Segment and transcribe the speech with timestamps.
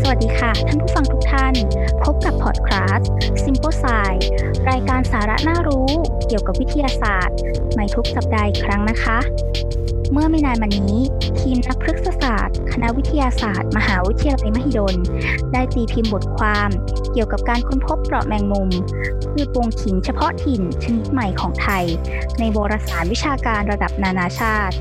[0.00, 1.54] สวัสดีค่ะ ท่านผู้ฟังทุกท่าน
[2.04, 3.08] พบกับพอดคาสต์
[3.44, 4.26] Simple Science
[4.70, 5.90] รายการสาระน่ารู้
[6.26, 7.36] เกี่ยวกับวิทยาศาสตร์
[7.72, 9.18] ใหม่ทุกสัปดาห์อีกครั้งนะคะ
[10.12, 10.96] เมื่อไม่นานมานี้
[11.40, 14.96] ทีมนักพฤกษศาสตร์ คณะวิทยาศาสตร์ มหาวิทยาลัยมหิดล
[15.52, 16.68] ได้ตีพิมพ์บทความ
[17.12, 18.70] เกี่ยวกับการค้นพบเปราะแมงมุม
[19.32, 21.84] พืชวงขิงเฉพาะถิ่นชนิดใหม่ของไทย
[22.38, 24.74] ในวารสารวิชาการระดับนานาชาติ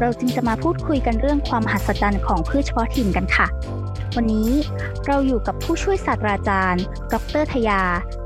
[0.00, 3.46] เราจึงจะมาพูดคุยกันเรื่องความมหัศจรรย์ของพืชเฉพาะถิ่นกันค่ะ
[4.16, 4.50] วันนี้
[5.06, 6.82] เราอยู่กับผู้ช่วยศาสตราจารย์
[7.12, 7.82] ดรทยา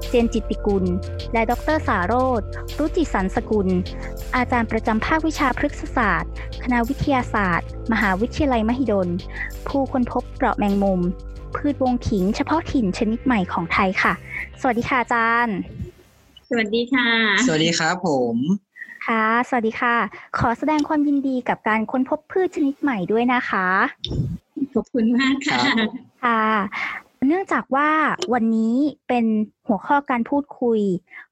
[0.09, 0.84] เจนจิตติกุล
[1.33, 2.42] และดรสาโรธ
[2.79, 3.69] รุจิสันสกุล
[4.37, 6.32] อาจารย์ประจำภาควิชาพฤกษศาสตร์
[6.62, 9.09] คณะวิทยาศาสตร์ มหาวิทยาลัยมหิดล
[9.69, 11.01] ผู้ค้นพบเปราะแมงมุม
[11.56, 14.12] พืชวงขิงเฉพาะถิ่นชนิดใหม่ของไทยค่ะ
[14.60, 15.57] สวัสดีค่ะอาจารย์
[16.48, 17.09] สวัสดีค่ะ
[17.46, 18.37] สวัสดีครับผม
[19.07, 19.96] ค่ะ สวัสดีค่ะ
[20.38, 23.66] ขอแสดงความยินดีกับการค้นพบพืชชนิดใหม่ด้วยนะคะ
[24.74, 25.60] ขอบคุณมากค่ะ
[26.24, 26.42] ค่ะ
[27.26, 27.90] เนื่องจากว่า
[28.32, 28.74] วันนี้
[29.09, 29.24] เป็น
[29.66, 30.80] หัวข้อการพูดคุย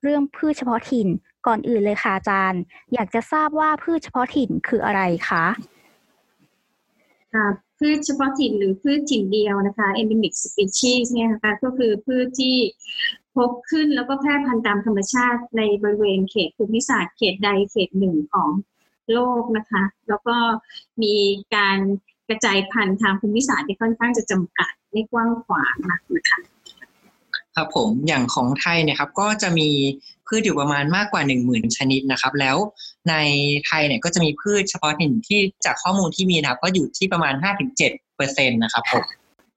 [0.02, 1.08] เรื่องพืชเฉพาะถิ่น
[1.46, 2.62] ก่อนอื่นเลยค่ะอาจารย์
[2.94, 5.46] อยากจะทราบว่าพืชเฉพาะถิ่นคืออะไรคะ
[7.34, 7.46] ค่ะ
[7.78, 12.56] พืชเฉพาะถิ่นหรือพืชถิ่นเดียวนะคะ endemic species เนี่ยนะคะก็คือพืชที่
[13.36, 18.50] พบขึ้นแล้วก็แพร่พันธุ์ตามธรรมชาติในบริเวณเขตภูมิศาสตร์เขตใดเขตหนึ่งของ
[19.12, 20.36] โลกนะคะ แล้วก็
[21.02, 21.16] มี
[21.56, 21.78] การ
[22.28, 26.38] กระจายพันธุ์ทางภูมิศาสตร์ที่ค่อนข้างจะจำกัดไม่กว้างขวางมากนะคะ
[27.56, 29.68] ครับผมอย่างของไทยเนี่ยครับก็จะมี
[30.26, 32.56] พืชอยู่ประมาณมากกว่า 1 0,000 ชนิดนะครับ แล้ว
[33.10, 33.14] ใน
[33.66, 37.34] ไทยเนี่ยก็จะมีพืชเฉพาะถิ่นที่จากข้อมูลที่มีนะครับ ก็อยู่ที่ประมาณ
[37.74, 39.04] 5-7เปอร์เซ็นต์นะครับผม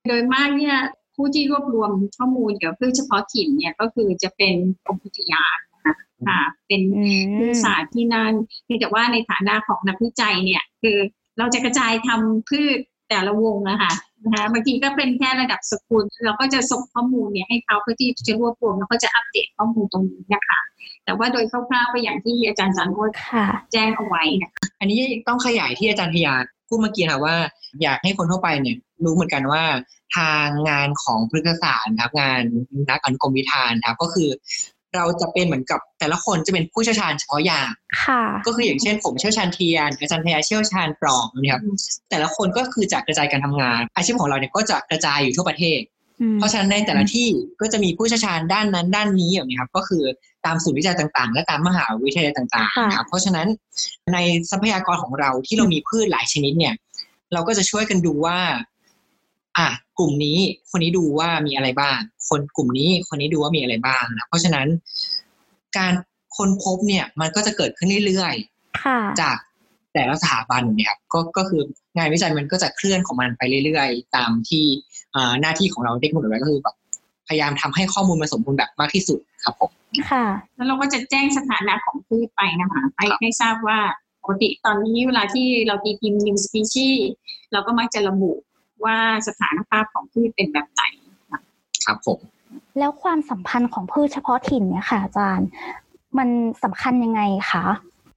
[0.08, 0.76] โดยมากเนี่ย
[1.16, 5.94] ผู้ที่รวบรวมข้อมูลเกี่ยวกับพืชเฉพาะถิ่นเนี่ยก็คือจะเป็นกรมอุทยานนะคะ
[6.28, 7.04] ค่ะเป็นอื
[7.38, 8.34] พืชมศาสตร์ที่นั่น
[8.66, 10.98] เพียงแต่ว่าในฐานะของนักวิจัยเนี่ย คือ
[11.40, 13.94] เราจะกระจายทำพืชแต่ละวงนะคะ
[14.26, 20.60] นะคะบางทีก็เป็นแค่ระดับสกุลเราก็จะส่งข้อมูลเนี่ยให้เขาเพื่อที่จะรวบรวมแล้วก็จะอัปเดตข้อมูลตรงนี้นะคะ
[21.06, 26.34] แต่ว่าโดยคร่าวๆก็อย่างที่อาจารย์สันโอษค่ะแจ้งเอาไว้นะคะอันนี้ต้องขยายที่อาจารย์พยา
[26.68, 27.36] พูดเมื่อกี้นะว่า
[27.82, 29.64] อยากให้คนทั่วไปเนี่ยรู้เหมือนกันว่า
[30.18, 32.42] ทางงานของพฤกษศาสตร์นะครับงาน
[32.90, 34.30] นักอนุกรมวิธานครับก็คือ
[34.96, 37.68] เราจะเป็นเหมือนกับแต่ละคนจะเป็นผู้เชี่ยวชาญเฉพาะอย่าง
[38.04, 41.62] ค่ะก็คืออย่างเช่นผมเชี่ยวชาญเทียนอาจารย์พยาเชี่ยวชาญปลอกนะครับ
[42.10, 45.80] แต่ละคนก็คือจะกระจายการทำงาน อาชีพของเราเนี่ยก็จะกระจายอยู่ทั่วประเทศ
[46.22, 47.28] อืมเพราะฉะนั้นในแต่ละที่
[47.62, 50.04] ก็จะมีผู้เชี่ยวชาญด้านนั้น ด้านนี้อย่างนี้ครับ ก็คือ
[50.46, 53.48] ตามศูนย์วิจัยต่างๆ และตามมหาวิทยาลัยต่างๆนะครับ เพราะฉะนั้น
[54.14, 54.18] ใน
[54.50, 56.76] ทรัพยากรของเราที่เรามีพืชหลายชนิดเนี่ย
[57.34, 58.38] เราก็จะช่วยกันดูว่า
[59.58, 59.68] อะ
[60.00, 60.38] กลุ่มนี้
[60.72, 61.98] คนนี้ดูว่ามีอะไรบ้าง
[62.30, 64.68] คนกลุ่มนี้คนนี้ดูว่ามีอะไรบ้างนะเพราะฉะนั้น
[65.78, 65.94] การ
[66.38, 69.38] ค้นพบเนี่ยมันก็จะเกิดขึ้นเรื่อยๆค่ะจาก
[69.94, 71.62] แต่ละสถาบันเนี่ยครับก็ก็คือ
[71.98, 74.66] งานวิจัยมันก็จะเคลื่อนของมันไปเรื่อยๆ ตามที่
[75.16, 76.76] อ่าหน้าที่ของเราได้กำหนดไว้ก็คือแบบ
[77.28, 79.72] พยายามทำให้ข้อมูลมันสมบูรณ์แบบมากที่สุดครับผม
[80.12, 83.80] ค่ะ แล้วเราก็จะแจ้งสถานะของพืชไปนะคะให้ให้ทราบว่า
[84.22, 86.98] ปกติตอนนี้เวลาที่เราตีพิมพ์ new species
[87.52, 88.32] เราก็มักจะระบุ
[88.86, 88.98] ว่า
[89.28, 90.84] สถานภาพของพืชเป็นแบบไหน
[91.86, 92.20] ครับผม
[92.80, 95.48] แล้วความสัมพันธ์ของพืชเฉพาะถิ่นเนี่ยค่ะอาจารย์
[96.18, 96.30] มัน
[96.64, 97.66] สำคัญยังไงคะ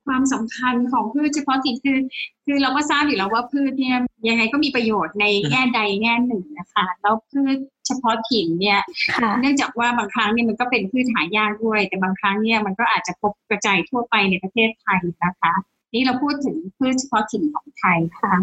[0.07, 1.99] ความสำคัญของพืชเฉพาะถิ่นคือ
[2.47, 3.97] คือเราก็ทราบอยู่แล้วว่าพืชเนี่ย
[4.29, 7.57] ยังไงก็มีประโยชน์ในแง่ใดแง่หนึ่งนะคะแล้วพืช
[7.87, 8.81] เฉพาะถิ่นเนี่ย
[9.17, 15.55] ค่ะเนื่องจากว่าบางครั้งเนี่ยมันก็เป็นพืชหายากด้วย แต่บางครั้งเนี่ยมันก็อาจจะพบกระจายทั่วไปในประเทศไทยนะคะ
[15.95, 18.35] นี่เราพูดถึงพืชเฉพาะถิ่นของไทยค่ะ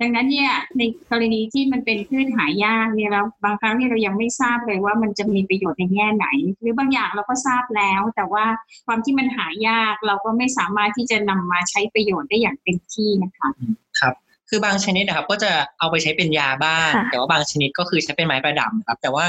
[0.00, 6.26] ดังนั้นเนี่ยในกรณีที่มันเป็นพืชหายากเนี่ยเราบางครั้งเนี่ยเรายังไม่ทราบเลยว่ามันจะมีประโยชน์ในแง่ไหน
[6.60, 8.44] หรือบางอย่างเราก็ทราบแล้ว แต่ว่า
[8.86, 13.48] ความที่มันหายากเราก็ไม่สามารถที่จะนำมาใช้ประโยชน์ได้อย่างเต็มที่นะคะ
[14.00, 14.14] ครับ
[14.50, 19.24] คือบางชนิดนะครับก็จะเอาไปใช้เป็นยาบ้างค่ะแต่ว่าบางชนิดก็คือใช้เป็นไม้ประดับครับ แต่ว่า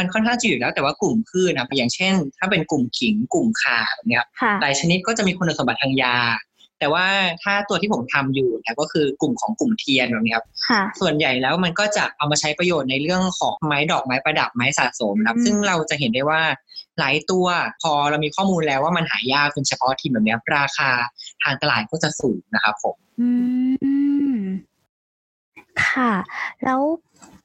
[0.00, 6.16] มันค่อนข้างจะอยู่แล้วแต่ว่ากลุ่มพืชนะครับอย่างเช่น ถ้าเป็นกลุ่มขิงกลุ่มข่าแบบเนี้ยครับค่ะหลายชนิดก็จะมีคุณสมบัติทางยา
[6.82, 7.06] แต่ว่า
[7.42, 16.40] ถ้าตัวที่ผมทำอยู่เนี่ยก็คือกลุ่มของกลุ่มเทียนแบบนี้ครับค่ะส่วนใหญ่แล้วมันก็จะเอามาใช้ประโยชน์ในเรื่องของไม้ดอกไม้ประดับไม้สะสมนะครับอืมซึ่งเราจะเห็นได้ว่า
[16.98, 17.46] หลายตัว
[17.82, 20.90] พอเรามีข้อมูลแล้วว่ามันหายากเป็นเฉพาะทีมแบบเนี้ยราคา
[21.42, 23.30] ทางตลาดก็จะสูงนะครับผมอื
[24.32, 24.36] ม
[25.86, 26.12] ค่ะ
[26.64, 26.80] แล้ว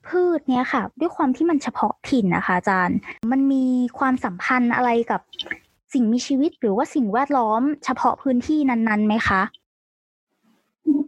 [0.08, 2.98] พืชเนี้ยค่ะ ด้วยความที่มันเฉพาะถิ่นนะคะ อาจารย์
[3.32, 3.66] มันมี
[4.00, 5.22] ความสัมพันธ์อะไรกับ
[5.94, 9.42] สิ่งมีชีวิตหรือว่าสิ่งแวดล้อมเฉพาะพื้นที่นั้นๆไหมคะ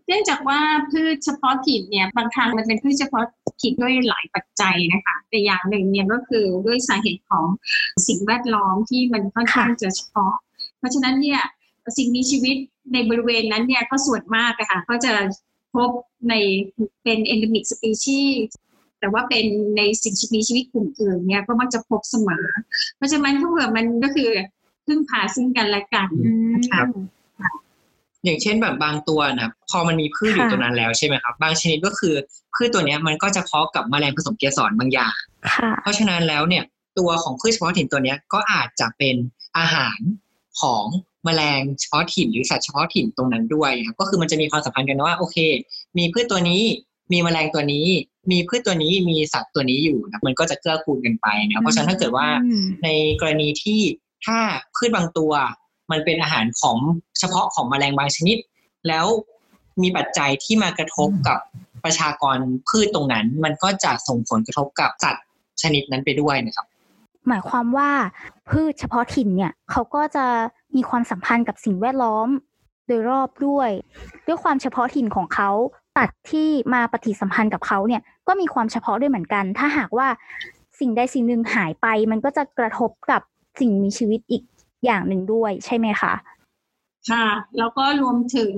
[0.07, 0.59] เนื่องจากว่า
[0.91, 3.23] พืชเฉพาะถิ่นเนี่ยบางครั้งมันเป็นพืชเฉพาะ
[3.61, 7.45] ถิ่นด้วยหลายปัจจัยนะคะแต่อย่างหนึ่งเนี่ยก็คือด้วยสาเหตุของ
[8.07, 10.33] สิ่งแวดล้อมที่มันค่อนข้างจะเฉพาะ
[10.77, 11.41] เพราะฉะนั้นเนี่ย
[11.97, 12.55] สิ่งมีชีวิต
[12.93, 15.13] ในบริเวณนั้นเนี่ยก็ส่วนมากอะค่ะก็จะ
[15.75, 15.89] พบ
[16.29, 16.33] ใน
[17.03, 18.47] เป็น endemic species
[18.99, 19.45] แต่ว่าเป็น
[19.77, 22.45] ในสิ่งมีชีวิตกลุ่มอื่นเนี่ยก็มักจะพบเสมอ
[22.95, 24.29] เพราะฉะนั้นถ้าเผื่อมันก็คือ
[24.89, 26.09] พึ่งพาซึ่งกันและกัน
[26.71, 26.87] ครับ
[28.23, 32.15] อย่างเช่นแบบบางตัวนะพอมันมีพืชอยู่ตรงนั้นแล้วใช่ไหมครับ บางชนิดก็คือ
[32.55, 35.15] พืชตัวเนี้ยมันก็จะเพาะกับแมลงผสมเกสรบางอย่าง
[35.55, 36.63] ค่ะเพราะฉะนั้นแล้วเนี่ย
[36.99, 39.15] ตัวของพืชเฉพาะถิ่นตัวเนี้ยก็อาจจะเป็น
[39.57, 39.99] อาหาร
[40.61, 40.85] ของ
[41.25, 45.37] แมลงเฉพาะถิ่นหรือสัตว์เฉพาะถิ่นตรงนั้นด้วยครับก็คือมันจะมีความสัมพันธ์กันว่าโอเค
[45.97, 46.61] มีพืชตัวนี้
[47.11, 47.87] มีแมลงตัวนี้
[48.31, 52.89] มีพืชตัวนี้มีสัตว์ตัวนี้อยู่นะมันก็จะเกื้อกูลกันไปนะครับเพราะฉะนั้นถ้าเกิดว่าอืมใน
[53.21, 53.79] กรณีที่
[54.25, 54.37] ถ้า
[54.75, 55.31] พืชบางตัว
[55.91, 56.77] มันเป็นอาหารของ
[57.19, 58.37] เฉพาะของแมลงบางชนิด
[58.87, 59.05] แล้ว
[59.81, 61.39] มีปัจจัยที่มากระทบกับ
[61.83, 62.37] ประชากร
[62.69, 65.25] พืชตรงนั้น มันก็จะส่งผลกระทบกับสัตว์
[65.61, 66.67] ชนิดนั้นไปด้วยนะครับ
[67.27, 67.89] หมายความว่า
[68.49, 70.25] พืชเฉพาะถิ่นเนี่ยเขาก็จะ
[70.75, 72.27] มีความสัมพันธ์กับสิ่งแวดล้อม
[72.87, 73.69] โดยรอบด้วย
[74.27, 75.49] ด้วยความเฉพาะถิ่นของเขา
[75.97, 80.07] ตัดที่มาปฏิสัมพันธ์กับเขาเนี่ยก็มีความเฉพาะด้วยเหมือนกัน ถ้าหากว่า
[80.79, 83.21] สิ่งใดสิ่งหนึ่งหายไป มันก็จะกระทบกับ
[83.59, 84.43] สิ่งมีชีวิตอีก
[84.85, 86.13] อย่างหนึ่งด้วยใช่ไหมคะ
[87.09, 87.27] ค่ะ
[87.57, 88.53] แล้วก็รวมถึง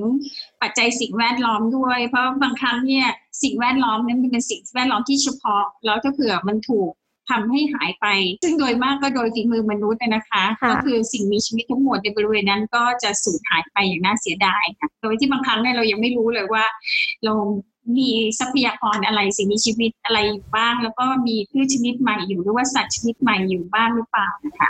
[0.61, 3.07] ปัจจัยสิ่งแวดล้อมด้วย เพราะบางครั้งเนี่ย
[3.43, 6.91] สิ่งแวดล้อมนั้นมันเป็นสิ่งแวดล้อมที่เฉพาะ แล้วถ้าเผื่อมันถูก
[7.29, 8.05] ทำให้หายไป
[8.43, 16.65] ซึ่งโดยมากก็โดยฝีมือมนุษย์นะคะค่ะก็คือสิ่งมีชีวิตทั้งหมดในบริเวณนั้นก็จะสูญหายไปอย่างน่าเสียดายค่ะโดยที่บางครั้งเนี่ยเรายังไม่รู้เลยว่า
[17.23, 17.33] เรา
[17.97, 24.69] มีทรัพยากรอะไรสิ่งมีชีวิตอะไรอยู่บ้าง แล้วก็มีพืชชนิดใหม่อยู่หรือว่าสัตว์ชนิดใหม่อยู่บ้างหรือเปล่านะคะ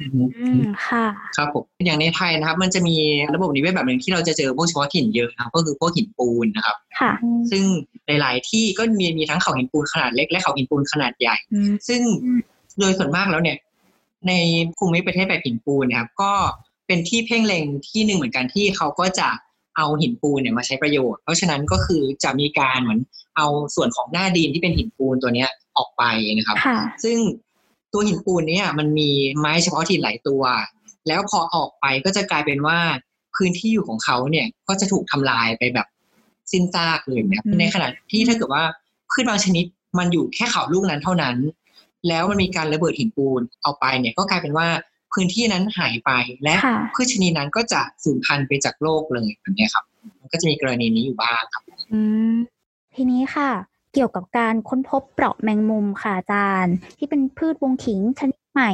[0.00, 2.96] อืมค่ะ ครับผมอย่างในไทยนะครับ มันจะมี
[3.34, 7.12] ระบบนิเวศแบบหนึ่งที่เราจะเจอพวกเฉพาะถิ่นเยอะนะครับก็คือพวกหินปูนนะครับ ค่ะ
[7.50, 7.64] ซึ่ง
[8.06, 12.00] หลาย ๆ ที่ก็มีมีทั้งเขาหินปูนขนาดเล็กและเขาหินปูนขนาดใหญ่อืมซึ่ง
[12.80, 13.56] โดยส่วนมากแล้วเนี่ย
[14.28, 14.32] ใน
[14.76, 16.32] ภูมิประเทศแบบหินปูนเนะครับ ก็
[16.86, 19.28] เป็นที่เพ่งเล็งที่หนึ่งเหมือนกันที่เขาก็จะ
[19.76, 23.00] เอาหินปูนเนี่ยมาใช้ประโยชน์ เพราะฉะนั้นก็คือจะมีการเหมือน
[23.36, 26.02] เอาส่วนของหน้าดินที่เป็นหินปูนตัวเนี้ยออกไป
[26.36, 27.18] นะครับค่ะซึ่ง
[27.92, 30.42] ตัวหินปูนเนี่ยมันมีไม้เฉพาะถิ่นหลายตัว
[31.08, 32.78] แล้วพอออกไปก็จะกลายเป็นว่า
[33.36, 35.86] พื้นที่อยู่ของเขาเนี่ยก็จะถูกทำลายไปแบบ
[36.52, 38.64] สิ้นซากเลยนะครับอืมในขณะที่ถ้าเกิดว่า
[39.10, 39.64] พืชบางชนิด
[39.98, 41.36] มันอยู่แค่เขาลูกนั้นเท่านั้น
[42.08, 44.68] แล้วมันมีการระเบิดหินปูนเอาไปเนี่ยก็กลายเป็นว่า
[45.12, 46.10] พื้นที่นั้นหายไป
[46.42, 49.84] และค่ะพืชชนิดนั้นก็จะสูญพันธุ์ไปจากโลกเลยแบบเนี้ยครับ
[50.20, 51.62] มันก็จะมีกรณีนี้อยู่บ้างครับ
[51.92, 52.00] อื
[52.32, 52.34] ม
[52.94, 53.50] ทีนี้ค่ะ
[53.92, 58.72] เกี่ยวกับการค้นพบเปราะแมงมุมค่ะอาจารย์ ที่เป็นพืชวงขิงชนิดใหม่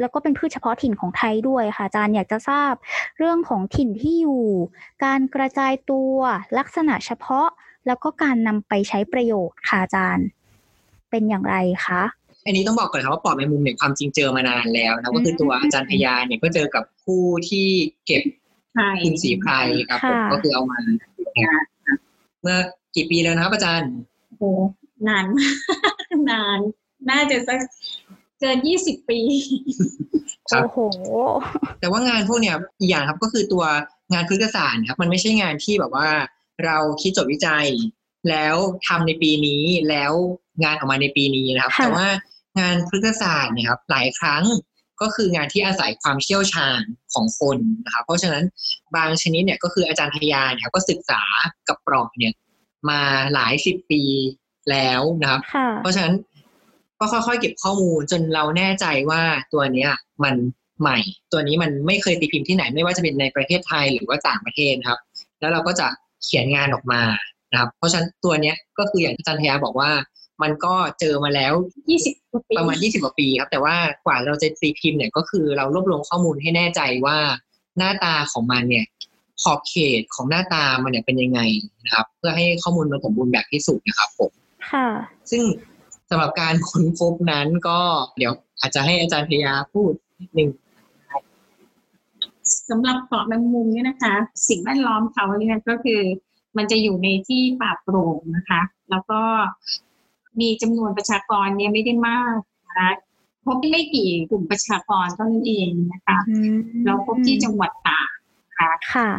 [0.00, 2.74] แล้วก็เป็นพืชเฉพาะถิ่นของไทยด้วยค่ะอาจารย์อยากจะทราบ
[3.18, 4.44] เรื่องของถิ่นที่อยู่
[5.04, 6.16] การกระจายตัว
[6.58, 7.48] ลักษณะเฉพาะ
[7.86, 10.26] แล้วก็การนำไปใช้ประโยชน์ค่ะอาจารย์
[11.10, 11.56] เป็นอย่างไร
[11.86, 12.02] คะ
[12.44, 17.66] อันนี้ต้องบอกก่อนครับว่าปอบแมงมุมเนี่ยความจริงเจอมานานแล้วนะก็คือตัวอาจารย์พยาเนี่ยก็เจอกับผู้ที่
[18.06, 18.22] เก็บ
[18.74, 19.52] ใช่คุณสีไพร
[19.88, 20.78] ครับผมค่ะก็คือเอามา
[22.42, 22.56] เมื่อ
[22.94, 23.92] กี่ปีแล้วนะครับอาจารย์
[24.38, 24.50] โอ้
[25.08, 25.48] นานมา
[25.92, 25.94] ก
[26.30, 26.58] นาน
[27.10, 27.58] น่าจะสัก
[28.40, 29.20] เกินยี่สิบปี
[30.50, 30.78] ครับโอ้โห
[31.80, 33.64] แต่ว่างานพวกเนี้ยอีกอย่างครับก็คือตัว
[34.12, 36.08] งานพฤกษศาสตร์ครับ มันไม่ใช่งานที่แบบว่า
[36.64, 37.66] เราคิดจบวิจัย
[38.30, 38.56] แล้ว
[38.86, 40.12] ทำในปีนี้แล้ว
[40.64, 42.08] งานออกมาในปีนี้นะครับค่ะแต่ว่า
[42.60, 44.44] งานพฤกษศาสตร์เนี่ยครับหลายครั้ง
[45.00, 46.80] ก็คืองานที่อาศัยความเชี่ยวชาญ
[47.12, 48.44] ของคนนะครับเพราะฉะนั้น
[48.96, 51.22] บางชนิดเนี่ยก็คืออาจารย์พยาเนี่ยก็ศึกษา
[51.68, 52.32] กับปลอกเนี่ย
[52.88, 53.00] มา
[53.34, 54.02] หลายสิบปี
[54.70, 56.14] แล้วนะครับค่ะเพราะฉะนั้น
[57.00, 59.22] ก็ค่อยๆเก็บข้อมูลจนเราแน่ใจว่า
[59.52, 59.90] ตัวเนี้ย
[60.24, 60.34] มัน
[60.80, 60.98] ใหม่
[61.32, 65.00] ตัวนี้มันไม่เคยตีพิมพ์ที่ไหนไม่ว่าจะเป็นในประเทศไทยหรือว่าต่างประเทศนะครับ
[65.40, 65.86] แล้วเราก็จะ
[66.24, 67.02] เขียนงานออกมา
[67.52, 69.90] นะครับ เพราะฉะนั้นตัวเนี้ยก็คืออย่างที่อาจารย์พยาบอกว่า
[70.42, 71.52] มันก็เจอมาแล้ว
[71.90, 77.18] ยี่สิบกว่าปีประมาณ20กว่าปีครับ แต่ว่ากว่าเราจะตีพิมพ์เนี่ยก็คือเรารวบรวมข้อมูลให้แน่ใจว่า
[77.78, 78.86] หน้าตาของมันเนี่ย
[79.42, 81.40] ขอบเขตของหน้าตามันเนี่ยเป็นยังไง
[81.84, 84.32] นะครับ เพื่อให้ข้อมูลมันสมบูรณ์แบบที่สุดนะครับผม
[84.70, 84.88] ค่ะ
[85.30, 85.42] ซึ่ง
[86.10, 87.78] สำหรับการค้นพบนั้นก็
[88.18, 90.50] เดี๋ยวอาจจะให้อาจารย์พยาพูดนิดนึง
[92.68, 94.14] สำหรับเกาะแมงมุมเนี่ยนะคะ
[94.48, 96.00] สิ่งแวดล้อมเขาเนี่ยก็คือ
[96.56, 99.20] มันจะอยู่ในที่ป่าโปร่งนะคะ แล้วก็
[100.40, 102.90] มีจำนวนประชากรเนี่ยไม่ได้มากนะคะ
[103.44, 108.10] พบไม่กี่กลุ่มประชากรเท่านั้นเองนะคะอืมเราพบที่จังหวัดตาก
[108.46, 109.10] นะคะค่ะ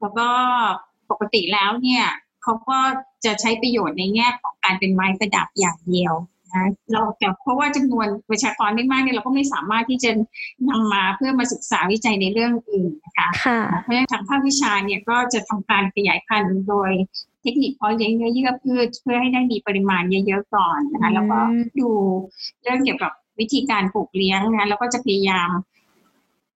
[0.00, 0.28] แล้วก็
[1.10, 2.04] ปกติแล้วเนี่ย
[2.42, 2.78] เขาก็
[3.24, 6.14] จะใช้ประโยชน์ในแง่ของการเป็นไม้ประดับอย่างเดียว
[6.54, 10.10] นะเราแต่เพราะว่าจำนวนประชากรไม่มากเนี่ยเราก็ไม่สามารถที่จะ
[10.68, 16.90] นำมาเพื่อมาศึกษาวิจัยในเรื่องอื่นนะคะค่ะเพราะฉะนั้นทางภาควิชาเนี่ยก็จะทำการขยายพันธุ์โดย
[17.37, 21.90] เท คนิคเพาะเลี้ยงเนื้อเยื่อพืชเพื่อให้ได้มีปริมาณเยอะๆก่อนนะคะแล้วก็อืมดู
[22.62, 25.50] เรื่องเกี่ยวกับวิธีการปลูกเลี้ยงนะแล้วก็จะพยายาม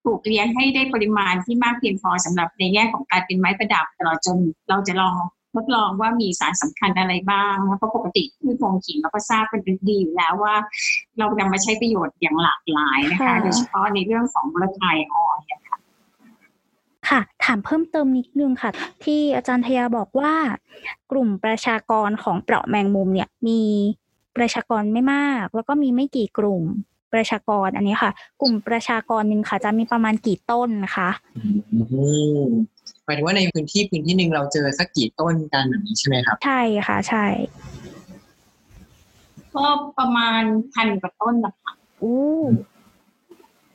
[0.03, 4.37] ปลูกเลี้ยงให้ได้ปริมาณที่มากเพียงพอสำหรับในแง่ของการเป็นไม้ประดับตลอดจน
[4.69, 5.15] เราจะลอง
[5.55, 10.55] ทดลองว่ามีสารสำคัญอะไรบ้างเพราะปกติพืชพงขิงเราก็ทราบเป็นดีอยู่แล้วว่า
[11.17, 15.59] เรานำมาใช้ประโยชน์อย่างหลากหลายนะคะ โดยเฉพาะในเรื่องของมลภายออยค่ะ
[17.09, 18.71] ค่ะ ถามเพิ่มเติมนิดนึงค่ะ
[19.03, 20.33] ที่อาจารย์ทยาบอกว่า
[21.11, 23.61] กลุ่มประชากรของเปราะแมงมุมเนี่ยมี
[24.37, 26.63] ประชากรไม่มาก แล้วก็มีไม่กี่กลุ่ม
[27.13, 31.09] ประชากรอันนี้ค่ะ กลุ่มประชากรหนึ่งค่ะ จะมีประมาณกี่ต้นนะคะ
[33.05, 37.25] หมายถึงว่าในพื้นที่พื้นที่หนึ่งเราเจอสักกี่ต้นกันแบบนี้ใช่ไหมครับ ใช่ค่ะ ใช่
[39.55, 39.65] ก็
[39.97, 40.41] ประมาณ
[40.73, 42.19] พันกว่าต้นนะคะอู้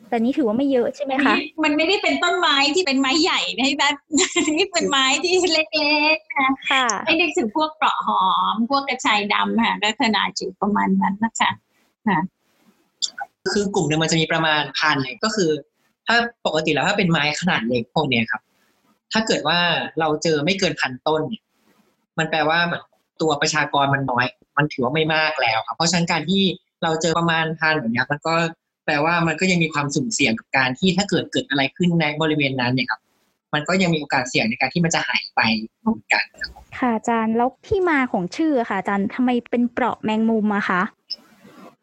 [0.08, 1.34] แต่นี้ถือว่าไม่เยอะใช่ไหมคะ
[1.64, 3.90] มันไม่ได้เป็นต้นไม้ที่เป็นไม้ใหญ่นะนะ
[4.58, 11.50] นี่เป็นไม้ที่เล็กๆนะค่ะให้นึกถึงพวกเปราะหอม พวกกระชายดำค่ะก็ขนาดอยู่ประมาณนั้นนะคะ
[12.08, 12.18] ค่ะ
[13.52, 15.50] คือกลุ่มหนึ่งมันจะมีประมาณพันเลยก็คือ
[16.06, 18.42] ถ้าปกติแล้วถ้าเป็นไม้ขนาดเล็กพวกเนี้ยครับ
[19.12, 19.58] ถ้าเกิดว่า
[20.00, 21.42] เราเจอไม่เกินพันต้นเนี่ย
[22.18, 22.58] มันแปลว่า
[23.20, 26.42] ตัวประชากรมันน้อย มันถือว่าไม่มากแล้วครับ เพราะฉะนั้นการที่
[26.82, 28.34] เราเจอประมาณพันแบบนี้มันก็
[28.88, 33.00] แปลว่ามันก็ยังมีความสุ่มเสี่ยงกับการที่ถ้าเกิดเกิดอะไรขึ้นในบริเวณนั้นเนี่ยครับ
[33.54, 35.40] มันก็ยังมีโอกาสเสี่ยงในการที่มันจะหายไป
[35.80, 36.24] เหมือนกัน
[36.78, 40.82] ค่ะอาจารย์แล้วที่มาของชื่อค่ะอาจารย์ทำไมเป็นเปราะแมงมุมอะคะ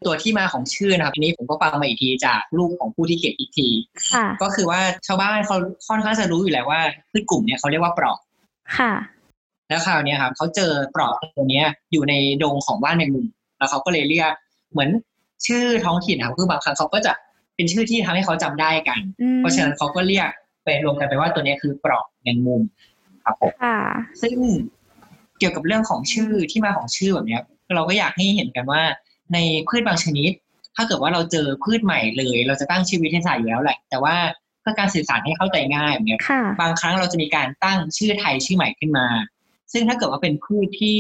[0.06, 3.68] ตัวที่มาของชื่อนะครับอันนี้ผมก็ฟังมาอีกทีจากลูกของผู้ที่เขียนอีกที
[4.14, 5.58] ค่ะก็คือว่าชาวบ้านเขา
[5.88, 6.82] ค่อนข้างจะรู้อยู่แล้วว่า
[7.12, 8.18] พืชกลุ่มเนี้ยเขาเรียกว่าเปราะ
[8.78, 8.94] ค่ะ
[9.70, 13.26] แล้วคราวเนี้ยครับเขาเจอเปราะตัวเนี้ยอยู่ในดงของบ้านแมงมุม
[13.58, 14.32] แล้วเขาก็เลยเรียก
[14.72, 14.90] เหมือน
[15.46, 17.14] ชื่อท้องถิ่นครับคือบางครั้งเขาก็จะ
[17.56, 20.30] เป็นชื่อที่ทำให้เขาจำได้กันอืมเพราะฉะนั้นเขาก็เรียก
[20.64, 22.62] ไปรวมกันไปว่าตัวเนี้ยคือเปราะแมงมุม
[23.24, 23.80] ครับผมค่ะ
[24.22, 24.36] ซึ่ง
[25.40, 27.42] เกี่ยวกับเรื่องของชื่อที่มาของชื่อแบบเนี้ย
[27.76, 28.82] เราก็อยากให้เห็นกันว่า
[29.34, 29.38] ใน
[29.68, 30.32] พืชบางชนิด
[30.76, 34.16] ถ้าเกิดว่าเราเจอพืชใหม่เลย เราจะตั้งชื่อวิทยาศาสตร์อยู่แล้วแหละ แต่ว่า
[34.62, 39.08] เพื่อการสื่อสารให้เข้าใจง่ายแบบเนี้ยค่ะบางครั้งเราจะมีการตั้งชื่อไทยชื่อใหม่ขึ้นมา
[39.72, 40.98] ซึ่งถ้าเกิดว่าเป็นพืชที่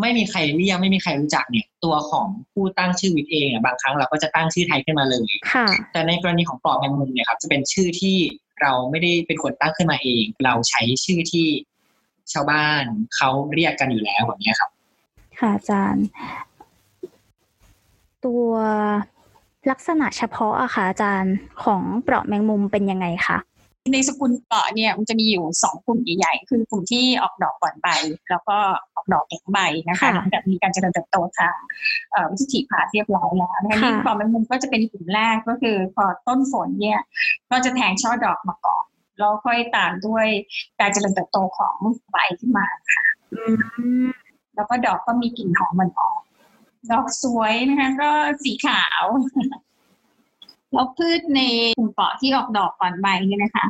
[0.00, 8.16] ไม่มีใครเรียกไม่มีใครรู้จักเนี่ย ตัวของผู้ตั้งชื่อวิทย์เองอะบางครั้งเราก็จะตั้งชื่อไทยขึ้นมาเลยค่ะแต่ในกรณีของปลอกแมงมุมเนี่ยครับจะเป็นชื่อที่
[8.60, 11.46] เราไม่ได้เป็นคนตั้งขึ้นมาเอง เราใช้ชื่อที่
[12.32, 12.84] ชาวบ้าน
[13.16, 14.70] เขาเรียกกันอยู่แล้วแบบเนี้ยครับ
[15.38, 16.06] ค่ะอาจารย์
[18.24, 18.50] ตัว
[19.70, 21.34] ลักษณะเฉพาะอะค่ะอาจารย์
[21.64, 23.38] ของเปราะแมงมุมเป็นยังไงคะ
[23.90, 27.88] ในสกุลเปราะเนี่ยมันจะมีอยู่สองกลุ่มใหญ่ๆ คือกลุ่มที่ออกดอกก่อนใบ
[28.30, 28.56] แล้วก็
[28.94, 29.58] ออกดอกหลังใบ
[29.88, 31.56] นะคะหลังจากมีการเจริญเติบโตทาง
[32.12, 37.00] เอ่อวิถีพาเรียบร้อยแล้วนะคะนี่เปราะแมงมุมก็จะเป็นกลุ่มแรกก็คือพอต้นฝนเนี่ย
[37.50, 38.84] ก็จะแทงช่อดอกมาก่อน
[39.18, 40.26] แล้วค่อยตามด้วย
[40.80, 41.74] การเจริญเติบโตของ
[42.10, 43.04] ใบขึ้นมาค่ะ
[44.54, 46.20] แล้วก็ดอกก็มีกลิ่นหอมมันออก
[46.90, 48.10] ดอกสวยนะคะก็
[48.42, 49.04] สีขาว
[50.72, 51.40] แล้วพืชใน
[51.78, 53.64] กลุ่มเปาะที่ออกดอกก่อนใบเนี่ยนะคะ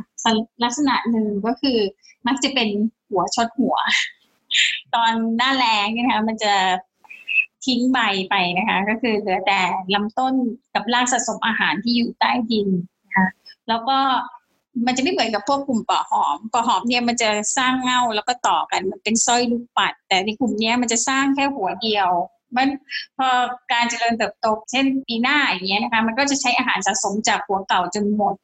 [0.63, 1.77] ลักษณะหนึ่งก็คือ
[2.27, 2.69] มักจะเป็น
[3.09, 3.75] หัวชดหัว
[4.95, 6.53] ตอนหน้าแรงเนี่ยนะคะมันจะ
[7.65, 9.61] ทิ้งใบไปนะคะ ก็คือเหลือแต่
[9.93, 10.33] ลำต้น
[10.73, 12.67] กับรากสะสมอาหารที่อยู่ใต้ดิน
[13.05, 13.27] นะคะ
[13.69, 13.97] แล้วก็
[14.85, 22.09] มันจะไม่เหมือนกับพวกกลุ่มเปาะหอมเปาะหอมเนี่ยมันจะสร้างเง่าแล้วก็ต่อกันมันเป็นสร้อยลูกปัด แต่ในกลุ่มนี้มันจะสร้างแค่หัวเดียว
[22.57, 22.67] มัน
[23.17, 23.27] พอ
[23.73, 28.35] การเจริญเติบโตเช่นปีหน้าอย่างเงี้ยนะคะ มันก็จะใช้อาหารสะสมจากหัวเก่าจนหมด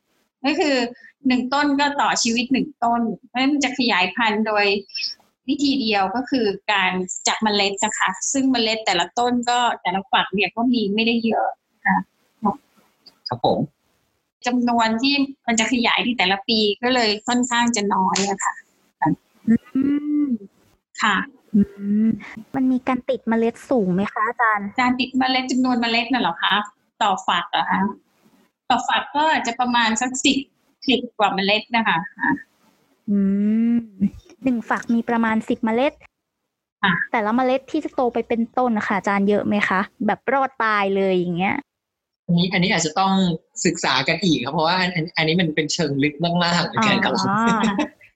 [0.46, 0.76] ก็คือ
[1.28, 4.66] หนึ่งต้นก็ต่อชีวิตหนึ่งต้น เพราะฉะนั้นมันจะขยายพันธุ์โดย
[5.50, 6.92] วิธีเดียวก็คือการ
[7.28, 11.48] จากเมล็ดนะคะ ซึ่งเมล็ดแต่ละต้นก็แต่ละฝักเนี่ยก็มีไม่ได้เยอะ
[13.30, 13.60] ครับผม
[14.46, 15.14] จำนวนที่
[15.48, 18.54] มันจะขยายที่แต่ละปีก็เลยค่อนข้างจะน้อยอะค่ะ
[19.48, 19.84] อื
[20.26, 20.28] ม
[21.02, 21.39] ค่ะอื
[22.06, 22.10] ม
[22.56, 26.54] มันมีการติดเมล็ดสูงไหมคะอาจารย์ การติดเมล็ดจำนวนเมล็ดน่ะเหรอคะ
[27.02, 27.82] ต่อฝักเหรอคะ
[28.70, 30.38] ต่อฝักก็อาจจะประมาณสักสิบ
[30.88, 31.98] สิบกว่าเมล็ดนะคะ
[33.10, 33.20] อื
[33.76, 33.78] ม
[34.44, 35.94] หนึ่งฝักมีประมาณสิบเมล็ด
[36.84, 41.56] ค่ะแต่ละเมล็ดที่จะโตไปเป็นต้นนะคะอาจารย์เยอะไหมคะ แบบรอดตายเลยอย่างเงี้ย
[42.26, 43.14] อันนี้อันนี้อาจจะต้อง
[43.66, 47.40] ศึกษากันอีกครับเพราะว่าอันอันอันนี้มันเป็นเชิงลึกมากๆเหมือนกันครับอ๋อ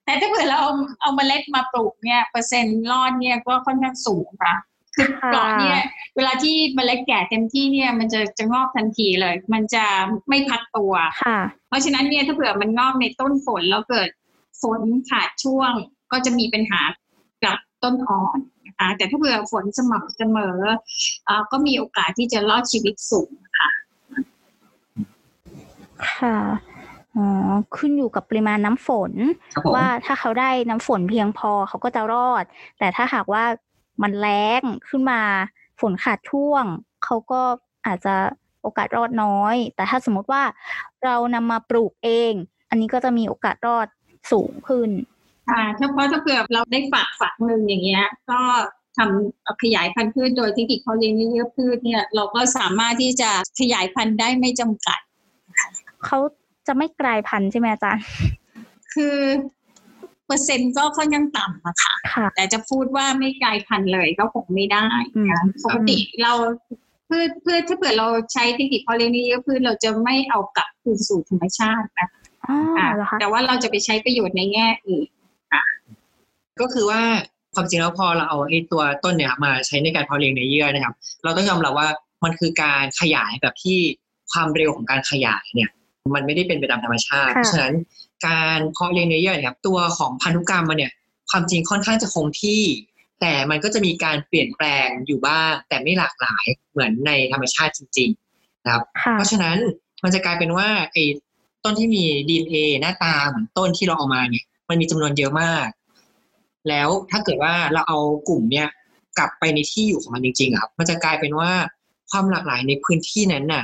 [0.06, 4.56] แต่ถ้าเผื่อเราเอาเอาเมล็ดมาปลูกเนี่ยเปอร์เซ็นต์รอดเนี่ยก็ค่อนข้างสูงค่ะ
[4.96, 5.80] คือค่ะก่อนเนี่ย
[6.16, 9.86] เวลาที่เมล็ดแก่เต็มที่เนี่ยมันจะจะงอกทันทีเลย มันจะ
[10.30, 10.94] ไม่พักตัว
[11.24, 14.10] ค่ะ เพราะฉะนั้นเนี่ยถ้าเผื่อมันงอกในต้นฝนแล้วเกิด
[14.62, 15.74] ฝนขาดช่วง
[16.12, 16.82] ก็จะมีปัญหา
[17.44, 20.58] กับต้นอ่อนนะคะแต่ถ้าเผื่อฝนสม่ำเสมอ
[21.26, 23.30] เอ่อก็มีโอกาสที่จะรอดชีวิตสูง
[23.60, 23.70] ค่ะ
[26.20, 26.38] ค่ะ
[27.18, 29.12] อ๋อขึ้นอยู่กับปริมาณน้ำฝน
[29.54, 32.44] ครับผมว่าถ้าเขาได้น้ำฝนเพียงพอเขาก็จะรอด
[32.80, 33.44] แต่ถ้าหากว่า
[34.04, 35.22] มันแล้งขึ้นมา
[35.82, 36.64] ฝนขาดช่วง
[37.04, 37.42] เขาก็
[37.88, 38.16] อาจจะ
[38.62, 40.44] โอกาสรอดน้อย แต่ถ้าสมมติว่า
[41.04, 42.34] เรานำมาปลูกเอง
[42.70, 43.88] อันนี้ก็จะมีโอกาสรอด
[44.32, 44.90] สูงขึ้น
[45.50, 48.40] อ่าเฉพาะถ้าเผื่อเราได้ฝากฝักหนึ่งอย่างเงี้ย ก็
[48.98, 53.30] ทำขยายพันธุ์พืชโดยเทคนิคเขาเลี้ยงเยื่อพืชเนี่ยเราก็สามารถที่จะ
[53.60, 55.00] ขยายพันธุ์ได้ไม่จำกัด
[56.06, 56.20] เขา
[56.68, 58.04] จะไม่กลายพันธุ์ใช่ไหมอาจารย์
[58.94, 59.18] คือ
[60.26, 66.34] เปอร์เซ็นต์ก็ค่อนข้างต่ำอะค่ะค่ะแต่จะพูดว่าไม่กลายพันธุ์เลยก็คงไม่ได้อืมนะปกติเรา
[67.10, 72.10] พืชพืชถ้าเผื่อเราใช้เทคนิคเพาะเลี้ยงเยื่อพืชเราจะไม่เอากลับคืนสู่ธรรมชาตินะ
[72.48, 75.08] อ๋ออะเหรอคะแต่ว่าเราจะไปใช้ประโยชน์ในแง่อื่น
[76.62, 77.02] ก็คือว่า
[77.56, 81.88] ความจริงแล้วพอเราเอาไอ้ตัวต้นเนี่ยครับมาใช้ในการเพาะเลี้ยงในเยื่อนะครับ เราต้องยอมรับว่า
[82.24, 83.80] มันคือการขยายแบบที่
[84.32, 85.70] ความเร็วของการขยายเนี่ย
[86.16, 87.74] มันไม่ได้เป็นไปตามธรรมชาติ เพราะฉะนั้น
[88.28, 90.92] การเพาะเลี้ยงในเยื่อเนี่ยครับตัวของพันธุกรรมมันเนี่ย
[91.30, 92.64] ความจริงค่อนข้างจะคงที่
[93.22, 99.58] แต่มันก็จะมีการเปลี่ยนแปลงอยู่บ้าง แต่ไม่หลากหลายเหมือนในธรรมชาติจริงๆนะครับค่ะเพราะฉะนั้น
[100.04, 101.04] มันจะกลายเป็นว่าไอ้
[101.64, 105.68] ต้นที่มี DNA หน้าตาเหมือนต้นที่เราเอามาเนี่ย มันมีจำนวนเยอะมาก
[106.70, 108.68] แล้วถ้าเกิดว่าเราเอากลุ่มเนี่ย
[109.18, 111.52] กลับไปในที่อยู่ของมันจริงๆอะครับ มันจะกลายเป็นว่า
[112.12, 113.64] ความหลากหลายในพื้นที่นั้นน่ะ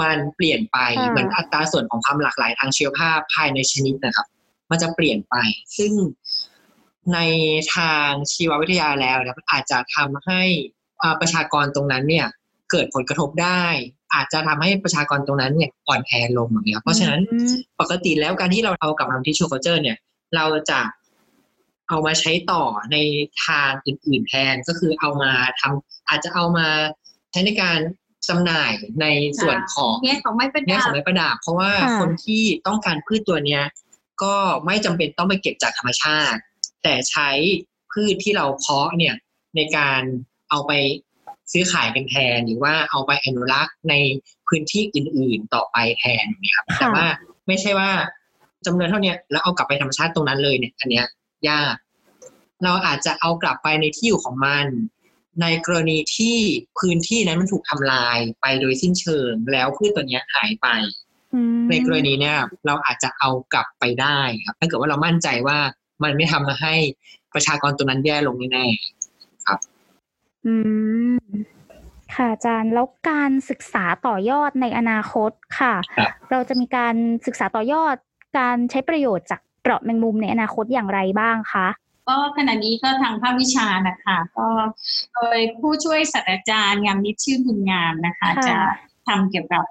[0.00, 4.26] มันเปลี่ยนไปอ่าเหมือนอัตราส่วนของความหลากหลายทางชีวภาพภายในชนิดนะครับ
[4.70, 5.34] มันจะเปลี่ยนไป
[5.76, 5.92] ซึ่ง
[7.14, 7.18] ใน
[7.76, 10.42] ทางชีววิทยาแล้วเนี่ยมันอาจจะทำให้
[11.02, 12.26] อ่าประชากรตรงนั้นเนี่ย
[12.70, 13.64] เกิดผลกระทบได้
[14.14, 19.98] อาจจะทำให้ประชากรตรงนั้นเนี่ยอ่อนแอลงแบบนี้ครับเพราะฉะนั้นอืมปกติแล้วการที่เราเอากลับมาทำทิชชู่ culture เนี่ย
[20.36, 20.80] เราจะ
[21.88, 22.96] เอามาใช้ต่อใน
[23.46, 26.68] ทางอื่นๆแทนก็คือเอามาทำอาจจะเอามา
[27.30, 27.78] ใช้ในการ
[28.28, 29.06] จำหน่ายใน
[29.40, 33.62] ส่วนของแง่ของไม้ประแง่ดัขอบงไม้ประดับเพราะว่าค่ะคนที่ต้องการพืชตัวเนี้ย
[34.22, 34.34] ก็
[34.66, 36.40] ไม่จำเป็นต้องไปเก็บจากธรรมชาติ
[36.82, 37.30] แต่ใช้
[37.92, 39.14] พืชที่เราเพาะเนี่ย
[39.56, 40.02] ในการ
[40.50, 40.72] เอาไป
[41.52, 43.94] ซื้อขายกันแทนหรือว่าเอาไปอนุรักษ์ใน
[44.48, 47.06] พื้นที่อื่น ๆต่อไปแทนอย่างเงี้ยครับค่ะแต่ว่า
[47.46, 47.90] ไม่ใช่ว่า
[48.66, 51.06] จำนวนเท่าเนี้ยแล้วเอากลับไปธรรมชาติตรงนั้นเลยเนี่ย อันเนี้ย
[51.48, 51.74] ยาก
[52.64, 54.66] เราอาจจะเอากลับไปในที่อยู่ของมัน
[55.42, 56.36] ในกรณีที่
[56.78, 60.66] พื้นที่นั้นมันถูกทำลายไปโดยสิ้นเชิงแล้วพืชตัวเนี้ยหายไป
[61.34, 65.58] อืมในกรณีเนี้ยเราอาจจะเอากลับไปได้ครับถ้าเกิดว่าเรามั่นใจว่า
[66.02, 66.74] มันไม่ทำให้
[67.34, 68.66] ประชากรตัวนั้นแย่ลงแน่
[70.46, 70.54] อื
[71.16, 71.18] ม
[72.14, 76.94] ค่ะอาจารย์แล้วการศึกษาต่อยอดในอนาคตค่ะครับเราจะมีการ
[77.26, 77.96] ศึกษาต่อยอด
[78.38, 81.66] การใช้ประโยชน์จากเปราะแมงมุมในอนาคตอย่างไรบ้างคะ
[82.08, 84.48] ก็ขณะนี้ก็ทางภาควิชานะคะ ก็
[85.14, 88.56] โดยผู้ช่วยศาสตราจารย์งามนิดชื่อบุญงามนะคะค่ะจะ
[89.06, 89.64] ทำเกี่ยวกับ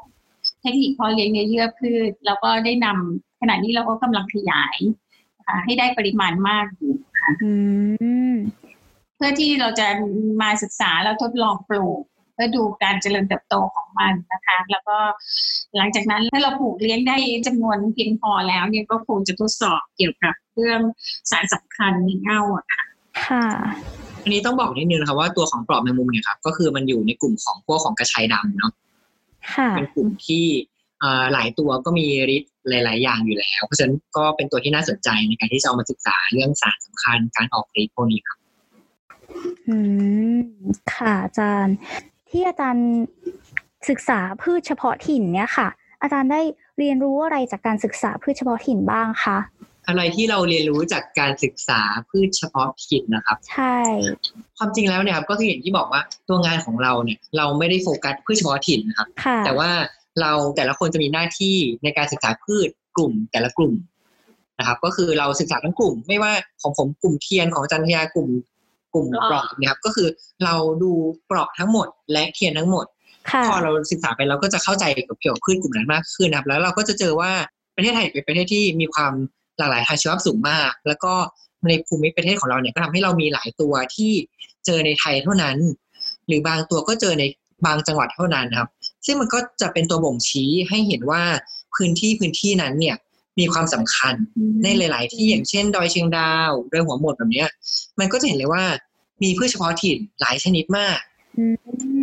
[0.62, 4.78] เทคนิคเพาะเลี้ยงในเยื่อพืชแล้วก็ได้นำขณะนี้เราก็กำลังขยาย
[5.38, 6.96] นะคะให้ได้ปริมาณมากอยู่
[7.42, 7.52] อื
[8.34, 8.36] ม
[9.16, 9.88] เพื่อที่เราจะ
[10.42, 12.02] มาศึกษาแล้วทดลองปลูก
[12.34, 14.98] เพื่อดูการเจริญเติบโตของมันนะคะ แล้วก็
[15.78, 20.82] หลังจากนั้นถ้าเราปลูกเลี้ยงได้จำนวนเพียงพอแล้วเนี่ยก็คงจะทดสอบเกี่ยวกับเรื่อง
[21.32, 22.84] สารสำคัญในเง่าอะค่ะ
[23.26, 28.72] ค่ะๆอันนี้ต้องบอกนิดนึงนะครับว่าตัวของปลอบแมงมุมเนี่ยครับก็คือมันอยู่ในกลุ่มของพวกของกระชายดำเนาะ
[29.54, 30.46] ค่ะเป็นกลุ่มที่
[31.04, 32.06] อ่าหลายตัวก็มี
[32.36, 38.38] ฤทธิ์หลาย ๆ อย่างอยู่แล้ว เพราะฉะนั้นก็เป็นตัวที่น่าสนใจในการที่จะเอามาศึกษาเรื่องสารสำคัญการออกฤทธิ์พวกนี้ครับ
[39.68, 39.78] อื
[40.38, 40.40] ม
[40.94, 41.76] ค่ะอาจารย์
[42.30, 42.90] ที่อาจารย์
[43.90, 45.68] ศึกษาพืชเฉพาะถิ่นเนี่ยค่ะ
[46.02, 46.42] อาจารย์ได้
[46.80, 49.38] เรียนรู้อะไรจากการศึกษาพืชเฉพาะถิ่นบ้างคะ
[49.88, 53.78] อะไรที่เราเรียนรู้จากการศึกษาพืชเฉพาะถิ่นนะครับ ใช่
[54.58, 59.70] ความจริงแล้วเนี่ยครับก็คืออย่างที่บอกว่าตัวงานของเราเนี่ยเราไม่ได้โฟกัสพืชเฉพาะถิ่นนะครับค่ะแต่ว่า
[60.22, 63.74] เราแต่ละคนจะมีหน้าที่ในการศึกษาพืชกลุ่มแต่ละกลุ่ม
[64.60, 68.30] นะครับ ก็คือเราศึกษาทั้งกลุ่ม ไม่ว่าของผมกลุ่มเทียนของอาจารย์พยากลุ่ม
[68.94, 70.08] กลุ่มปปลลออกกนะครับ ก็คือ
[70.46, 70.92] เราดู
[71.30, 72.93] ปลอกทั้งหมดและเทียนทั้งหมดค่ะ
[73.50, 77.32] พอเราศึกษาไปเราก็จะเข้าใจกับเกี่ยวกับพืชกลุ่มนั้นมากขึ้นนะครับ แล้วเราก็จะเจอว่า
[77.76, 79.14] ประเทศไทยเป็นประเทศที่มีความ
[79.58, 81.14] หลากหลายทางชีวภาพสูงมาก แล้วก็
[81.70, 84.12] ในภูมิประเทศของเราเนี่ยก็ทำให้เรามีหลายตัวที่
[84.66, 85.58] เจอในไทยเท่านั้น
[86.28, 87.24] หรือบางตัวก็เจอใน
[87.66, 88.70] บางจังหวัดเท่านั้นนะครับ
[89.06, 91.24] ซึ่งมันก็จะเป็นตัวบ่งชี้ให้เห็นว่า
[91.76, 92.96] พื้นที่พื้นที่นั้นเนี่ย
[93.40, 94.14] มีความสำคัญ
[94.64, 97.50] ในหลาย ๆ ที่อย่างเช่น ดอยเชียงดาวดอยหัวหมดแบบเนี้ย
[98.00, 98.64] มันก็จะเห็นเลยว่า
[99.24, 101.13] มีพืชเฉพาะถิ่นหลายชนิดมากอืม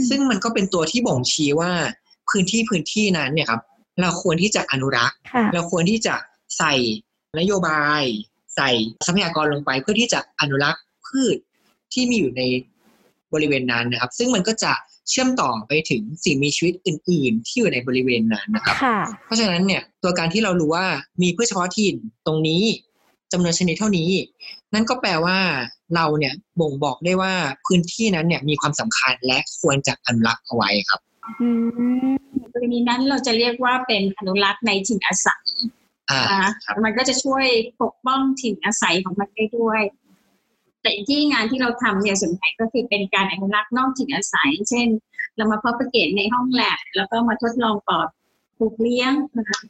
[0.08, 1.70] ซึ่งมันก็เป็นตัวที่บ่งชี้ว่า
[2.30, 3.60] พื้นที่พื้นที่นั้นเนี่ยครับ
[4.00, 6.14] เราควรที่จะอนุรักษ์ค่ะเราควรที่จะ
[6.58, 6.74] ใส่
[7.38, 8.02] นโยบาย
[8.56, 8.70] ใส่
[9.06, 11.36] ทรัพยากรลงไปเพื่อที่จะอนุรักษ์พืช
[11.92, 12.42] ที่มีอยู่ใน
[13.34, 14.72] บริเวณนั้นนะครับ ซึ่งมันก็จะ
[15.08, 20.86] เชื่อมต่อไปถึงสิ่งมีชีวิตอื่น ๆ ที่อยู่ในบริเวณนั้นนะครับค่ะเพราะฉะนั้นเนี่ยตัวการที่เรารู้ว่า
[21.22, 22.62] มีพืชเฉพาะถิ่นตรงนี้
[23.32, 24.10] จำนวนชนิดเท่านี้
[24.74, 25.38] นั่นก็แปลว่า
[25.94, 27.32] เราเนี่ยบ่งบอกได้ว่า
[27.66, 31.00] พื้นที่นั้นเนี่ยมีความสำคัญและควรจะอนุรักษ์เอาไว้ครับ
[31.40, 31.48] อื
[32.06, 32.10] ม
[32.52, 35.44] กรณีนั้นเราจะเรียกว่าเป็นอนุรักษ์ในถิ่นอาศัย
[36.10, 37.46] อ่านะคะครับมันก็จะช่วย
[37.82, 39.82] ปกป้องถิ่นอาศัยของมันได้ด้วย
[40.82, 44.88] แต่ที่งานที่เราทำเนี่ยส่วนใหญ่ก็คือเป็นการอนุรักษ์นอกถิ่นอาศัย เช่น
[45.36, 48.08] เรามาเพาะประเกตในห้องแลบแล้วก็มาทดลองปลอด
[48.58, 49.60] ปลูกเลี้ยงนะคะ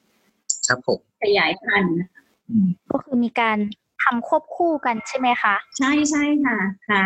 [0.66, 2.20] ครับผมขยายพันธุ์อืม
[2.93, 3.57] ก็คือมีการ
[4.03, 6.59] ทำควบคู่กันใช่ไหมคะ ใช่ใช่ค่ะ
[6.91, 7.05] ค่ะ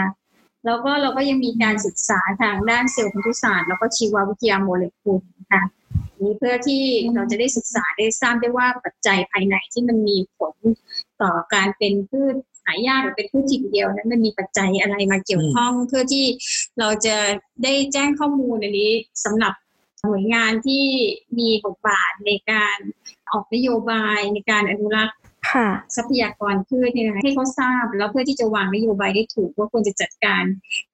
[0.66, 5.62] แล้วก็เราก็ยังมีการศึกษาทางด้านเซลล์พันธุศาสตร์แล้วก็ชีววิทยาโมเลกุลค่ะ
[6.24, 6.82] นี้เพื่อที่
[7.14, 10.54] เราจะได้ศึกษาได้ทราบได้ว่าปัจจัยภายในที่มันมีผล
[11.22, 16.26] ต่อการเป็นพืชหายากหรือเป็นพืชถิ่นเดียวนั้นมันมีปัจจัยอะไรมาเกี่ยวข้องเพื่อที่
[16.78, 17.16] เราจะ
[17.64, 18.90] ได้แจ้งข้อมูลอันนี้
[19.24, 19.52] สำหรับ
[20.04, 20.84] หน่วยงานที่
[21.38, 22.76] มีบทบาทในการ
[23.30, 25.18] ออกนโยบายในการอนุรักษ์
[25.96, 30.44] ทรัพยากรพืชเนี่ยนะคะให้เขาทราบ แล้วเพื่อที่จะวางนโยบายได้ถูกว่าควรจะจัดการ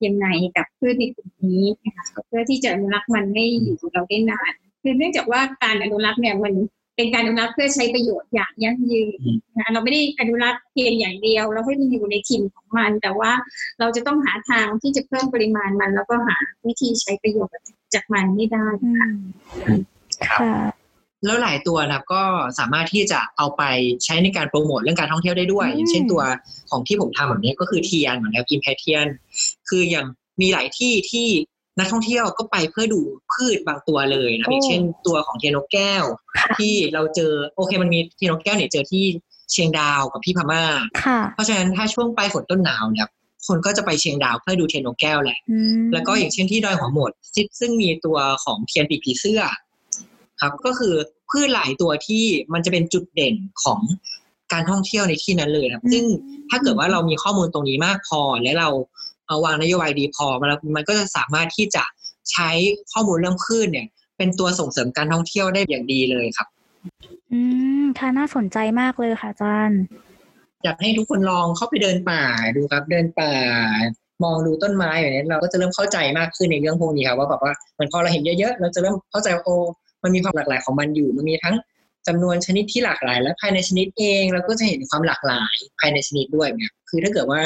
[0.06, 6.54] ยังไงกับพืชในกลุ่มนี้นะคะเพื่อที่จะอนุรักษ์มันให้อยู่กับเราได้นานคือเนื่องจากว่าการอนุรักษ์เนี่ยมัน
[6.96, 9.18] เป็นการอนุรักษ์เพื่อใช้ประโยชน์อย่างยั่งยืน
[9.56, 13.32] นะคะเราไม่ได้อนุรักษ์เพียงอย่างเดียว เราให้มันอยู่ในถิ่นของมัน แต่ว่า
[13.80, 16.36] เราจะต้องหาทางที่จะเพิ่มปริมาณมัน แล้วก็หา
[16.66, 17.54] วิธีใช้ประโยชน์
[17.94, 19.16] จากมันให้ได้อืม
[20.26, 20.79] ครับค่ะ
[21.24, 22.22] แล้วหลายตัวนะครับก็
[22.58, 23.62] สามารถที่จะเอาไป
[24.04, 26.22] ใช้ในการโปรโมทเรื่องการท่องเที่ยวได้ด้วยอืมอย่างเช่นตัว
[26.70, 29.06] ของที่ผมทำแบบนี้ก็คือเทียนเหมือนกับกินแพเทียน
[29.68, 30.06] คืออย่าง
[30.40, 31.28] มีหลายที่ที่
[31.78, 33.00] นักท่องเที่ยวก็ไปเพื่อดู
[33.32, 36.04] พืชบางตัวเลยนะอย่างเช่นตัวของเทียนนกแก้ว
[36.58, 39.04] ที่เราเจอโอเคมันมีเทียนนกแก้วเนี่ยเจอที่
[39.52, 40.64] เชียงดาวกับที่พม่า
[41.04, 43.08] ค่ะเพราะฉะนั้นถ้าช่วงปลายฝนต้นหนาวเนี่ย
[43.46, 49.42] คนก็จะไปเชียงดาวเพื่อดูเทียนนกแก้วแหละอืมแล้วก็อย่างเช่นที่ดอยหัวหมดซึ่งซึ่งมีตัวของเทียนปีกผีเสื้อ
[50.40, 50.94] ครับก็คือ
[51.30, 53.80] พืชหลายตัวที่มันจะเป็นจุดเด่นของ
[54.52, 56.04] การท่องเที่ยวในที่นั้นเลยครับ ซึ่ง
[56.50, 58.68] ถ้าเกิดว่าเรามีข้อมูลตรงนี้มากพอ และเรา
[59.26, 61.84] เอาวางนโยบายดีพอมันมันก็จะสามารถที่จะ
[62.30, 62.50] ใช้
[62.92, 66.48] ข้อมูลเรื่องพืชเนี่ย เป็นตัวส่งเสริมการท่องเที่ยวได้อย่างดีเลยครับ
[67.32, 67.40] อื
[67.82, 69.82] มค่ะน่าสนใจมากเลยค่ะอาจารย์
[70.64, 72.22] อยากให้ทุกคนลองเข้าไปเดินป่า
[72.56, 73.32] ดูครับ เดินป่า
[74.24, 79.56] มองดูต้นไม้อย่างนี้เราก็จะเริ่มเข้าใจมากขึ้นในเรื่องพวกนี้ครับว่าแบบว่าเหมือนพอเราเห็นเยอะๆเราจะเริ่มเข้าใจว่าโอ้
[80.02, 81.56] มันมีความหลากหลายของมันอยู่ มันมีทั้ง
[82.06, 87.42] จำนวนชนิดที่หลากหลาย และภายในชนิดเองเราก็จะเห็นความหลากหลายภายในชนิดด้วยเนี่ยคือถ้าเกิดว่า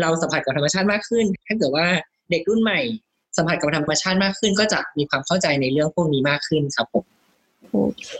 [0.00, 1.86] เราสัมผัสกับธรรมชาติมากขึ้น ถ้าเกิดว่า
[2.30, 2.80] เด็กรุ่นใหม่
[3.36, 7.04] สัมผัสกับธรรมชาติมากขึ้น ก็จะมีความเข้าใจในเรื่องพวกนี้มากขึ้นครับผม
[7.70, 8.12] โอเค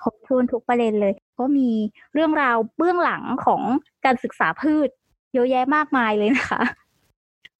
[0.00, 1.70] ครบถ้วนทุกประเด็นเลย ก็มี
[2.12, 3.62] เรื่องราวเบื้องหลังของ
[4.04, 4.88] การศึกษาพืช
[5.34, 6.62] เยอะแยะมากมายเลยนะคะ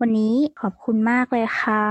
[0.00, 1.84] วันนี้ขอบคุณมากเลยค่ะ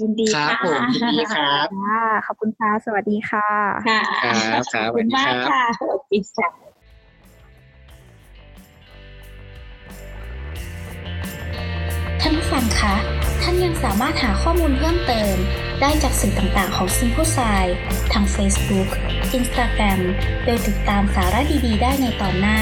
[0.00, 3.48] ยินดีครับค่ะผมยินดีครับค่ะขอบคุณค่ะ สวัสดีค่ะ
[3.88, 6.48] ค่ะครับครับขอบคุณมากสวัสดีครับค่ะสวัสดีค่ะ
[12.20, 12.94] ท่านผู้ฟังคะ
[13.42, 15.36] ท่านยังสามารถหาข้อมูลเพิ่มเติม
[15.80, 17.64] ได้จากสื่อต่างๆของ Simple s i
[18.12, 18.88] ทาง Facebook
[19.38, 20.00] Instagram
[20.44, 22.60] โดยติดตามสาระดีๆ ได้ในตอนหน้า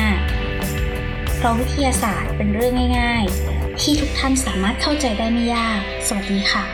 [1.37, 6.65] เพราะวิทยาศาสตร์เป็นเรื่องง่าย ๆ ที่ทุกท่านสามารถเข้าใจได้ไม่ยาก สวัสดีค่ะ